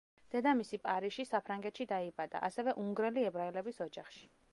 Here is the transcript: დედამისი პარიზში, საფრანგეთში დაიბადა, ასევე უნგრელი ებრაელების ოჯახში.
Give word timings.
დედამისი 0.35 0.77
პარიზში, 0.85 1.25
საფრანგეთში 1.31 1.87
დაიბადა, 1.91 2.41
ასევე 2.49 2.75
უნგრელი 2.85 3.27
ებრაელების 3.33 3.79
ოჯახში. 3.87 4.27